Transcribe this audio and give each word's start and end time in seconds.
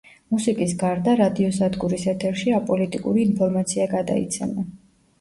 მუსიკის 0.35 0.71
გარდა, 0.79 1.13
რადიოსადგურის 1.19 2.07
ეთერში 2.15 2.57
აპოლიტიკური 2.63 3.25
ინფორმაცია 3.31 3.91
გადაიცემა. 3.97 4.71